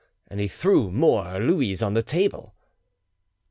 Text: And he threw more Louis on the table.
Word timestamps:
And 0.31 0.39
he 0.39 0.47
threw 0.47 0.89
more 0.89 1.39
Louis 1.39 1.79
on 1.83 1.93
the 1.93 2.01
table. 2.01 2.55